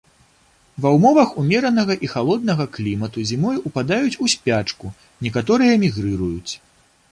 [0.85, 4.85] Ва ўмовах умеранага і халоднага клімату зімой упадаюць у спячку,
[5.29, 6.53] некаторыя мігрыруюць.